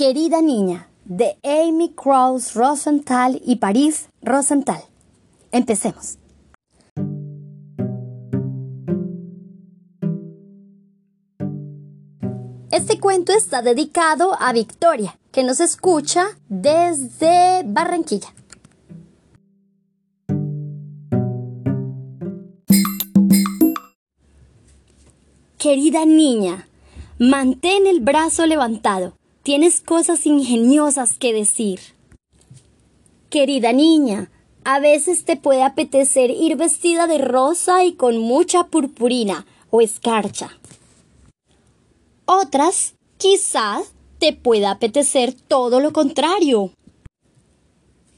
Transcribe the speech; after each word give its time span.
Querida 0.00 0.40
Niña 0.40 0.88
de 1.04 1.36
Amy 1.44 1.90
Krauss 1.90 2.54
Rosenthal 2.54 3.38
y 3.44 3.56
París 3.56 4.08
Rosenthal. 4.22 4.82
Empecemos. 5.52 6.16
Este 12.70 12.98
cuento 12.98 13.34
está 13.34 13.60
dedicado 13.60 14.38
a 14.40 14.54
Victoria, 14.54 15.18
que 15.32 15.42
nos 15.42 15.60
escucha 15.60 16.28
desde 16.48 17.62
Barranquilla. 17.66 18.32
Querida 25.58 26.06
niña, 26.06 26.66
Mantén 27.18 27.86
el 27.86 28.00
brazo 28.00 28.46
levantado. 28.46 29.19
Tienes 29.42 29.80
cosas 29.80 30.26
ingeniosas 30.26 31.14
que 31.18 31.32
decir. 31.32 31.80
Querida 33.30 33.72
niña, 33.72 34.30
a 34.64 34.80
veces 34.80 35.24
te 35.24 35.36
puede 35.36 35.62
apetecer 35.62 36.30
ir 36.30 36.56
vestida 36.56 37.06
de 37.06 37.18
rosa 37.18 37.84
y 37.84 37.94
con 37.94 38.18
mucha 38.18 38.64
purpurina 38.64 39.46
o 39.70 39.80
escarcha. 39.80 40.58
Otras, 42.26 42.94
quizás, 43.16 43.92
te 44.18 44.34
pueda 44.34 44.72
apetecer 44.72 45.32
todo 45.32 45.80
lo 45.80 45.92
contrario. 45.92 46.72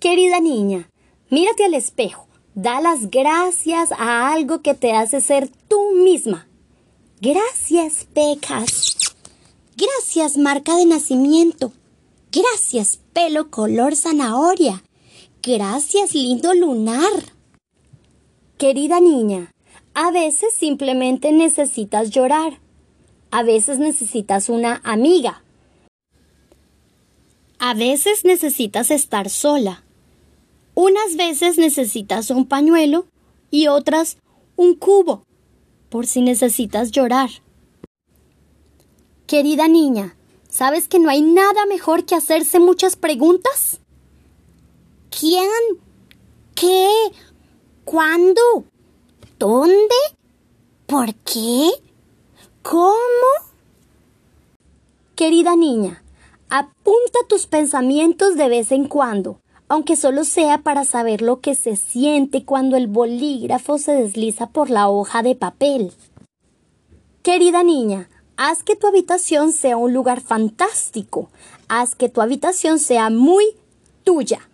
Querida 0.01 0.41
niña, 0.41 0.89
mírate 1.31 1.65
al 1.65 1.75
espejo, 1.75 2.27
da 2.55 2.81
las 2.81 3.11
gracias 3.11 3.93
a 3.93 4.33
algo 4.33 4.61
que 4.61 4.75
te 4.75 4.93
hace 4.93 5.21
ser 5.21 5.49
tú 5.69 5.93
misma. 5.95 6.49
Gracias, 7.21 8.09
pecas. 8.13 9.02
Gracias, 9.77 10.37
marca 10.37 10.77
de 10.77 10.87
nacimiento. 10.87 11.73
Gracias, 12.31 13.01
pelo 13.13 13.51
color 13.51 13.97
zanahoria. 13.97 14.83
Gracias, 15.43 16.15
lindo 16.15 16.55
lunar. 16.55 17.33
Querida 18.59 19.01
niña, 19.01 19.51
a 19.95 20.11
veces 20.11 20.55
simplemente 20.55 21.33
necesitas 21.33 22.11
llorar. 22.11 22.61
A 23.31 23.43
veces 23.43 23.79
necesitas 23.79 24.49
una 24.49 24.81
amiga. 24.85 25.43
A 27.59 27.75
veces 27.75 28.25
necesitas 28.25 28.91
estar 28.91 29.31
sola. 29.31 29.85
Unas 30.75 31.17
veces 31.17 31.59
necesitas 31.59 32.31
un 32.31 32.47
pañuelo 32.47 33.07
y 33.51 33.69
otras 33.69 34.19
un 34.57 34.75
cubo 34.75 35.23
por 35.89 36.07
si 36.07 36.23
necesitas 36.23 36.91
llorar. 36.91 37.31
Querida 39.33 39.67
niña, 39.67 40.15
¿sabes 40.51 40.89
que 40.89 40.99
no 40.99 41.09
hay 41.09 41.23
nada 41.23 41.65
mejor 41.65 42.05
que 42.05 42.15
hacerse 42.15 42.61
muchas 42.61 42.97
preguntas? 42.97 43.81
¿Quién? 45.09 45.49
¿Qué? 46.55 46.87
¿Cuándo? 47.87 48.43
¿Dónde? 49.39 49.95
¿Por 50.85 51.15
qué? 51.15 51.71
¿Cómo? 52.61 52.93
Querida 55.15 55.57
niña, 55.57 56.05
apunta 56.51 57.21
tus 57.27 57.47
pensamientos 57.47 58.37
de 58.37 58.51
vez 58.51 58.71
en 58.71 58.87
cuando 58.87 59.39
aunque 59.67 59.97
solo 59.97 60.25
sea 60.25 60.59
para 60.59 60.85
saber 60.85 61.23
lo 61.23 61.41
que 61.41 61.55
se 61.55 61.77
siente 61.77 62.45
cuando 62.45 62.77
el 62.77 62.87
bolígrafo 62.87 63.79
se 63.79 63.93
desliza 63.93 64.49
por 64.51 64.69
la 64.69 64.91
hoja 64.91 65.23
de 65.23 65.35
papel. 65.35 65.95
Querida 67.23 67.63
niña, 67.63 68.11
haz 68.37 68.63
que 68.63 68.77
tu 68.77 68.87
habitación 68.87 69.53
sea 69.53 69.77
un 69.77 69.93
lugar 69.93 70.21
fantástico, 70.21 71.31
haz 71.69 71.95
que 71.95 72.09
tu 72.09 72.21
habitación 72.21 72.79
sea 72.79 73.11
muy 73.11 73.45
tuya. 74.05 74.49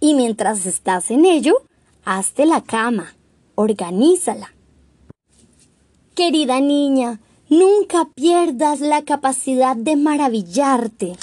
Y 0.00 0.14
mientras 0.14 0.66
estás 0.66 1.10
en 1.10 1.24
ello, 1.24 1.62
hazte 2.04 2.46
la 2.46 2.62
cama, 2.62 3.14
organízala. 3.54 4.52
Querida 6.14 6.60
niña, 6.60 7.20
nunca 7.48 8.08
pierdas 8.14 8.80
la 8.80 9.02
capacidad 9.02 9.76
de 9.76 9.96
maravillarte. 9.96 11.16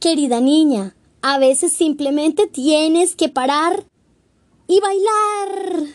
Querida 0.00 0.40
niña, 0.40 0.94
a 1.22 1.38
veces 1.38 1.72
simplemente 1.72 2.46
tienes 2.46 3.16
que 3.16 3.28
parar 3.28 3.84
y 4.66 4.80
bailar. 4.80 5.86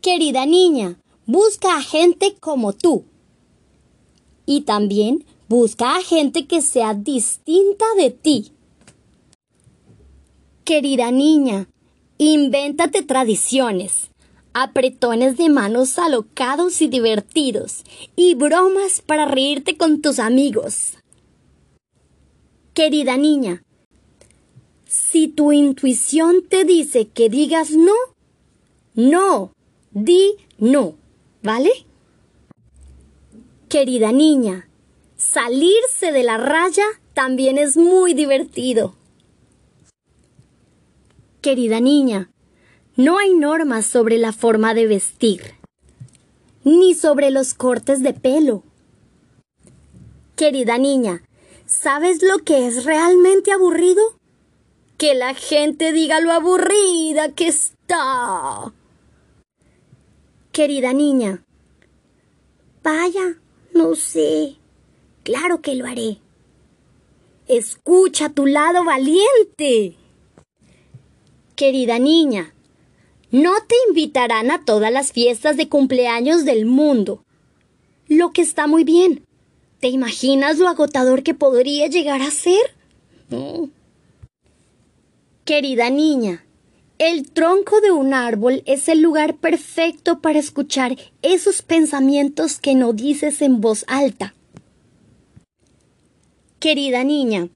Querida 0.00 0.46
niña, 0.46 0.99
busca 1.30 1.76
a 1.76 1.82
gente 1.82 2.34
como 2.40 2.72
tú. 2.72 3.04
Y 4.46 4.62
también 4.62 5.24
busca 5.48 5.96
a 5.96 6.02
gente 6.02 6.46
que 6.46 6.60
sea 6.60 6.92
distinta 6.92 7.84
de 7.96 8.10
ti. 8.10 8.52
Querida 10.64 11.12
niña, 11.12 11.68
invéntate 12.18 13.02
tradiciones, 13.02 14.10
apretones 14.54 15.36
de 15.36 15.48
manos 15.50 15.98
alocados 15.98 16.82
y 16.82 16.88
divertidos, 16.88 17.84
y 18.16 18.34
bromas 18.34 19.00
para 19.00 19.24
reírte 19.24 19.76
con 19.76 20.02
tus 20.02 20.18
amigos. 20.18 20.94
Querida 22.74 23.16
niña, 23.16 23.62
si 24.84 25.28
tu 25.28 25.52
intuición 25.52 26.42
te 26.48 26.64
dice 26.64 27.06
que 27.06 27.28
digas 27.28 27.70
no, 27.70 27.94
no, 28.94 29.52
di 29.92 30.34
no, 30.58 30.99
¿vale? 31.42 31.70
Querida 33.68 34.12
niña, 34.12 34.68
salirse 35.16 36.12
de 36.12 36.22
la 36.22 36.36
raya 36.36 36.84
también 37.14 37.58
es 37.58 37.76
muy 37.76 38.14
divertido. 38.14 38.94
Querida 41.40 41.80
niña, 41.80 42.30
no 42.96 43.18
hay 43.18 43.34
normas 43.34 43.86
sobre 43.86 44.18
la 44.18 44.32
forma 44.32 44.74
de 44.74 44.86
vestir, 44.86 45.54
ni 46.64 46.94
sobre 46.94 47.30
los 47.30 47.54
cortes 47.54 48.02
de 48.02 48.12
pelo. 48.12 48.62
Querida 50.36 50.78
niña, 50.78 51.22
¿Sabes 51.70 52.20
lo 52.24 52.38
que 52.38 52.66
es 52.66 52.84
realmente 52.84 53.52
aburrido? 53.52 54.02
Que 54.98 55.14
la 55.14 55.34
gente 55.34 55.92
diga 55.92 56.18
lo 56.18 56.32
aburrida 56.32 57.30
que 57.30 57.46
está. 57.46 58.74
Querida 60.52 60.92
niña. 60.92 61.44
Vaya, 62.82 63.38
no 63.72 63.94
sé. 63.94 64.56
Claro 65.22 65.60
que 65.60 65.74
lo 65.74 65.86
haré. 65.86 66.18
Escucha 67.46 68.30
tu 68.30 68.46
lado 68.46 68.84
valiente. 68.84 69.96
Querida 71.56 71.98
niña, 71.98 72.54
no 73.30 73.52
te 73.68 73.74
invitarán 73.88 74.50
a 74.50 74.64
todas 74.64 74.92
las 74.92 75.12
fiestas 75.12 75.56
de 75.56 75.68
cumpleaños 75.68 76.44
del 76.44 76.66
mundo, 76.66 77.24
lo 78.08 78.32
que 78.32 78.42
está 78.42 78.66
muy 78.66 78.82
bien. 78.82 79.24
¿Te 79.78 79.88
imaginas 79.88 80.58
lo 80.58 80.68
agotador 80.68 81.22
que 81.22 81.34
podría 81.34 81.86
llegar 81.86 82.22
a 82.22 82.30
ser? 82.30 82.74
Querida 85.44 85.90
niña, 85.90 86.44
el 87.00 87.32
tronco 87.32 87.80
de 87.80 87.92
un 87.92 88.12
árbol 88.12 88.62
es 88.66 88.86
el 88.86 89.00
lugar 89.00 89.38
perfecto 89.38 90.20
para 90.20 90.38
escuchar 90.38 90.98
esos 91.22 91.62
pensamientos 91.62 92.60
que 92.60 92.74
no 92.74 92.92
dices 92.92 93.40
en 93.40 93.62
voz 93.62 93.86
alta. 93.88 94.34
Querida 96.58 97.02
niña, 97.02 97.48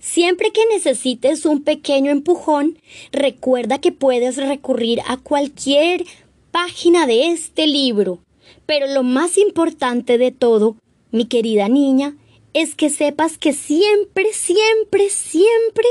siempre 0.00 0.50
que 0.52 0.66
necesites 0.66 1.46
un 1.46 1.62
pequeño 1.62 2.10
empujón, 2.10 2.78
recuerda 3.10 3.80
que 3.80 3.90
puedes 3.90 4.36
recurrir 4.36 5.00
a 5.08 5.16
cualquier 5.16 6.04
página 6.50 7.06
de 7.06 7.28
este 7.28 7.66
libro. 7.66 8.18
Pero 8.66 8.86
lo 8.86 9.02
más 9.02 9.38
importante 9.38 10.18
de 10.18 10.30
todo 10.30 10.76
mi 11.10 11.24
querida 11.24 11.70
niña, 11.70 12.18
es 12.52 12.74
que 12.74 12.90
sepas 12.90 13.38
que 13.38 13.54
siempre, 13.54 14.34
siempre, 14.34 15.08
siempre 15.08 15.86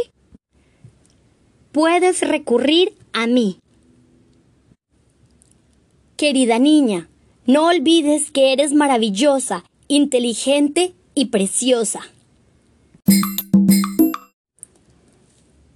puedes 1.71 2.21
recurrir 2.21 2.98
a 3.19 3.27
mí. 3.27 3.60
Querida 6.16 6.57
niña, 6.57 7.10
no 7.45 7.66
olvides 7.66 8.31
que 8.31 8.54
eres 8.54 8.74
maravillosa, 8.74 9.63
inteligente 9.88 10.94
y 11.16 11.25
preciosa. 11.25 12.01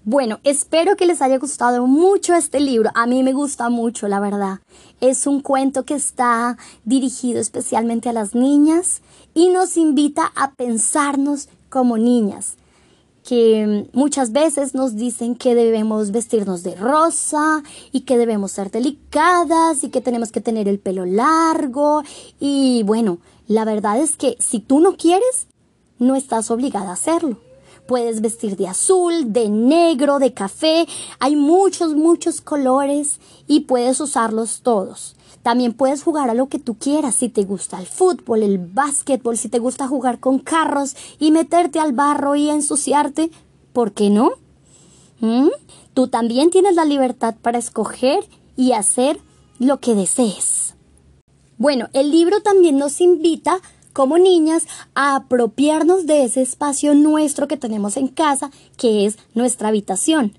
Bueno, 0.06 0.40
espero 0.44 0.95
que 0.95 1.06
les 1.06 1.22
haya 1.22 1.38
gustado 1.38 1.88
mucho 1.88 2.34
este 2.34 2.60
libro. 2.60 2.92
A 2.94 3.07
mí 3.07 3.24
me 3.24 3.34
gusta 3.34 3.69
mucho, 3.69 4.07
la 4.07 4.19
verdad. 4.19 4.60
Es 5.01 5.28
un 5.28 5.42
cuento 5.42 5.86
que 5.86 5.95
está 5.95 6.57
dirigido 6.84 7.40
especialmente 7.40 8.10
a 8.10 8.13
las 8.13 8.36
niñas 8.36 9.01
y 9.34 9.50
nos 9.50 9.75
invita 9.78 10.31
a 10.36 10.51
pensarnos 10.51 11.50
como 11.69 11.98
niñas, 11.98 12.56
que 13.23 13.87
muchas 13.93 14.31
veces 14.31 14.75
nos 14.75 14.95
dicen 14.95 15.35
que 15.35 15.55
debemos 15.55 16.11
vestirnos 16.11 16.63
de 16.63 16.75
rosa 16.75 17.63
y 17.91 18.01
que 18.01 18.17
debemos 18.17 18.51
ser 18.51 18.69
delicadas 18.69 19.83
y 19.83 19.89
que 19.89 20.01
tenemos 20.01 20.31
que 20.31 20.41
tener 20.41 20.67
el 20.67 20.79
pelo 20.79 21.05
largo 21.05 22.03
y 22.39 22.83
bueno, 22.83 23.19
la 23.47 23.65
verdad 23.65 23.99
es 23.99 24.17
que 24.17 24.37
si 24.39 24.59
tú 24.59 24.79
no 24.79 24.95
quieres, 24.95 25.47
no 25.99 26.15
estás 26.15 26.51
obligada 26.51 26.89
a 26.89 26.93
hacerlo. 26.93 27.37
Puedes 27.87 28.21
vestir 28.21 28.55
de 28.55 28.67
azul, 28.67 29.33
de 29.33 29.49
negro, 29.49 30.19
de 30.19 30.33
café. 30.33 30.87
Hay 31.19 31.35
muchos, 31.35 31.95
muchos 31.95 32.39
colores 32.39 33.19
y 33.47 33.61
puedes 33.61 33.99
usarlos 33.99 34.61
todos. 34.61 35.15
También 35.44 35.74
puedes 35.74 36.04
jugar 36.04 36.30
a 36.30 36.34
lo 36.34 36.48
que 36.48 36.57
tú 36.57 36.75
quieras, 36.75 37.16
si 37.16 37.28
te 37.28 37.44
gusta 37.44 37.80
el 37.80 37.86
fútbol, 37.86 38.44
el 38.44 38.57
básquetbol, 38.57 39.38
si 39.38 39.50
te 39.50 39.60
gusta 39.60 39.88
jugar 39.88 40.19
con 40.19 40.40
carros 40.40 40.95
y 41.19 41.31
meterte 41.31 41.80
al 41.80 41.92
barro 41.92 42.36
y 42.36 42.50
ensuciarte, 42.50 43.30
¿por 43.74 43.92
qué 43.92 44.10
no? 44.10 44.31
¿Mm? 45.19 45.50
Tú 45.94 46.07
también 46.07 46.50
tienes 46.50 46.75
la 46.75 46.86
libertad 46.86 47.36
para 47.42 47.57
escoger 47.57 48.25
y 48.56 48.72
hacer 48.72 49.19
lo 49.60 49.80
que 49.81 49.95
desees. 49.95 50.75
Bueno, 51.57 51.90
el 51.94 52.10
libro 52.10 52.42
también 52.42 52.78
nos 52.78 53.01
invita 53.01 53.60
como 53.92 54.18
niñas 54.18 54.66
a 54.95 55.16
apropiarnos 55.16 56.07
de 56.07 56.24
ese 56.24 56.42
espacio 56.42 56.95
nuestro 56.95 57.48
que 57.48 57.57
tenemos 57.57 57.98
en 57.98 58.07
casa, 58.07 58.50
que 58.78 59.06
es 59.06 59.18
nuestra 59.34 59.68
habitación. 59.68 60.38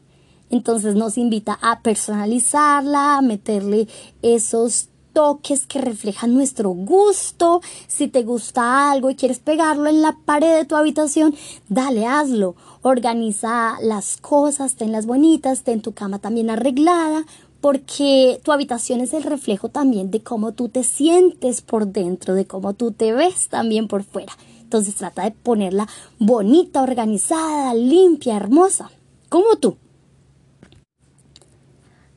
Entonces 0.50 0.94
nos 0.94 1.18
invita 1.18 1.58
a 1.62 1.80
personalizarla, 1.80 3.16
a 3.16 3.22
meterle 3.22 3.88
esos 4.22 4.88
toques 5.14 5.66
que 5.66 5.80
reflejan 5.80 6.34
nuestro 6.34 6.70
gusto. 6.70 7.62
Si 7.86 8.08
te 8.08 8.22
gusta 8.22 8.90
algo 8.90 9.08
y 9.08 9.14
quieres 9.14 9.38
pegarlo 9.38 9.88
en 9.88 10.02
la 10.02 10.18
pared 10.26 10.54
de 10.54 10.64
tu 10.66 10.76
habitación, 10.76 11.34
dale, 11.68 12.06
hazlo. 12.06 12.56
Organiza 12.82 13.78
las 13.80 14.18
cosas, 14.18 14.74
tenlas 14.74 15.06
bonitas, 15.06 15.62
ten 15.62 15.80
tu 15.80 15.92
cama 15.92 16.18
también 16.18 16.50
arreglada, 16.50 17.24
porque 17.62 18.40
tu 18.44 18.52
habitación 18.52 19.00
es 19.00 19.14
el 19.14 19.22
reflejo 19.22 19.70
también 19.70 20.10
de 20.10 20.22
cómo 20.22 20.52
tú 20.52 20.68
te 20.68 20.84
sientes 20.84 21.62
por 21.62 21.86
dentro, 21.86 22.34
de 22.34 22.46
cómo 22.46 22.74
tú 22.74 22.92
te 22.92 23.14
ves 23.14 23.48
también 23.48 23.88
por 23.88 24.02
fuera. 24.02 24.36
Entonces 24.60 24.96
trata 24.96 25.22
de 25.22 25.30
ponerla 25.30 25.88
bonita, 26.18 26.82
organizada, 26.82 27.72
limpia, 27.72 28.36
hermosa, 28.36 28.90
como 29.30 29.56
tú. 29.56 29.76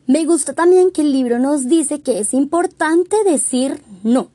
Me 0.08 0.26
gusta 0.26 0.54
también 0.54 0.92
que 0.92 1.02
el 1.02 1.12
libro 1.12 1.38
nos 1.38 1.68
dice 1.68 2.00
que 2.00 2.20
es 2.20 2.34
importante 2.34 3.18
decir 3.26 3.84
no. 4.04 4.30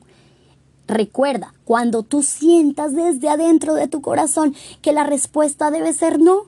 Recuerda, 0.87 1.55
cuando 1.65 2.03
tú 2.03 2.21
sientas 2.21 2.93
desde 2.93 3.27
adentro 3.27 3.73
de 3.73 3.87
tu 3.87 4.01
corazón 4.01 4.53
que 4.83 4.93
la 4.93 5.03
respuesta 5.03 5.71
debe 5.71 5.93
ser 5.93 6.19
no, 6.19 6.43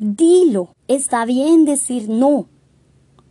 dilo. 0.00 0.70
Está 0.88 1.24
bien 1.26 1.64
decir 1.64 2.08
no. 2.08 2.46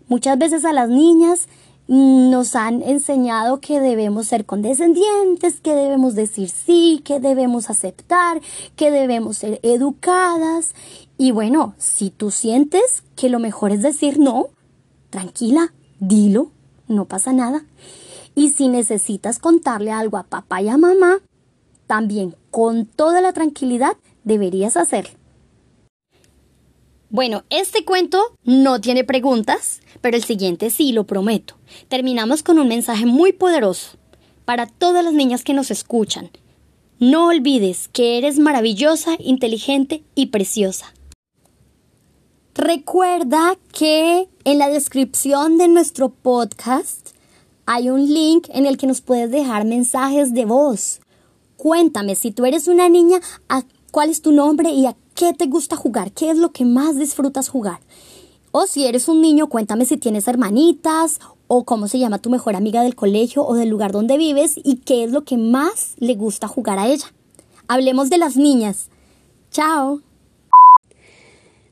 Muchas 0.07 0.37
veces 0.37 0.63
a 0.63 0.71
las 0.71 0.87
niñas 0.87 1.49
nos 1.89 2.55
han 2.55 2.81
enseñado 2.81 3.59
que 3.59 3.81
debemos 3.81 4.27
ser 4.27 4.45
condescendientes, 4.45 5.59
que 5.59 5.75
debemos 5.75 6.15
decir 6.15 6.49
sí, 6.49 7.01
que 7.03 7.19
debemos 7.19 7.69
aceptar, 7.69 8.39
que 8.77 8.89
debemos 8.89 9.37
ser 9.37 9.59
educadas. 9.63 10.73
Y 11.17 11.31
bueno, 11.31 11.75
si 11.77 12.09
tú 12.09 12.31
sientes 12.31 13.03
que 13.17 13.27
lo 13.27 13.39
mejor 13.39 13.71
es 13.71 13.81
decir 13.81 14.17
no, 14.19 14.47
tranquila, 15.09 15.73
dilo, 15.99 16.51
no 16.87 17.05
pasa 17.05 17.33
nada. 17.33 17.65
Y 18.35 18.51
si 18.51 18.67
necesitas 18.67 19.39
contarle 19.39 19.91
algo 19.91 20.17
a 20.17 20.23
papá 20.23 20.61
y 20.61 20.69
a 20.69 20.77
mamá, 20.77 21.19
también 21.87 22.35
con 22.51 22.85
toda 22.85 23.21
la 23.21 23.33
tranquilidad 23.33 23.97
deberías 24.23 24.77
hacerlo. 24.77 25.17
Bueno, 27.09 27.45
este 27.49 27.85
cuento 27.85 28.21
no 28.43 28.81
tiene 28.81 29.05
preguntas, 29.05 29.79
pero 30.01 30.17
el 30.17 30.23
siguiente 30.23 30.69
sí, 30.69 30.91
lo 30.91 31.05
prometo. 31.05 31.55
Terminamos 31.87 32.43
con 32.43 32.59
un 32.59 32.67
mensaje 32.67 33.05
muy 33.05 33.31
poderoso 33.31 33.97
para 34.43 34.67
todas 34.67 35.05
las 35.05 35.13
niñas 35.13 35.43
que 35.43 35.53
nos 35.53 35.71
escuchan. 35.71 36.29
No 36.99 37.27
olvides 37.27 37.87
que 37.87 38.17
eres 38.17 38.39
maravillosa, 38.39 39.15
inteligente 39.19 40.03
y 40.15 40.27
preciosa. 40.27 40.93
Recuerda 42.57 43.55
que 43.71 44.27
en 44.43 44.57
la 44.57 44.67
descripción 44.67 45.59
de 45.59 45.67
nuestro 45.67 46.09
podcast 46.09 47.09
hay 47.67 47.91
un 47.91 48.11
link 48.11 48.47
en 48.49 48.65
el 48.65 48.77
que 48.77 48.87
nos 48.87 49.01
puedes 49.01 49.29
dejar 49.29 49.63
mensajes 49.63 50.33
de 50.33 50.45
voz. 50.45 50.99
Cuéntame 51.55 52.15
si 52.15 52.31
tú 52.31 52.47
eres 52.47 52.67
una 52.67 52.89
niña, 52.89 53.19
cuál 53.91 54.09
es 54.09 54.23
tu 54.23 54.31
nombre 54.31 54.71
y 54.71 54.87
a 54.87 54.95
qué 55.13 55.35
te 55.35 55.45
gusta 55.45 55.75
jugar, 55.75 56.11
qué 56.13 56.31
es 56.31 56.37
lo 56.39 56.51
que 56.51 56.65
más 56.65 56.97
disfrutas 56.97 57.47
jugar. 57.47 57.79
O 58.51 58.65
si 58.65 58.87
eres 58.87 59.07
un 59.07 59.21
niño, 59.21 59.49
cuéntame 59.49 59.85
si 59.85 59.97
tienes 59.97 60.27
hermanitas 60.27 61.19
o 61.45 61.63
cómo 61.63 61.87
se 61.87 61.99
llama 61.99 62.17
tu 62.17 62.31
mejor 62.31 62.55
amiga 62.55 62.81
del 62.81 62.95
colegio 62.95 63.45
o 63.45 63.53
del 63.53 63.69
lugar 63.69 63.91
donde 63.91 64.17
vives 64.17 64.55
y 64.57 64.77
qué 64.77 65.03
es 65.03 65.11
lo 65.11 65.25
que 65.25 65.37
más 65.37 65.93
le 65.97 66.15
gusta 66.15 66.47
jugar 66.47 66.79
a 66.79 66.87
ella. 66.87 67.05
Hablemos 67.67 68.09
de 68.09 68.17
las 68.17 68.35
niñas. 68.35 68.89
Chao. 69.51 70.06